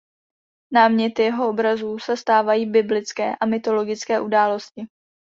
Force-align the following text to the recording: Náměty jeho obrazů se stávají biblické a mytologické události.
Náměty 0.73 1.21
jeho 1.23 1.49
obrazů 1.49 1.99
se 1.99 2.17
stávají 2.17 2.65
biblické 2.65 3.35
a 3.35 3.45
mytologické 3.45 4.19
události. 4.21 4.85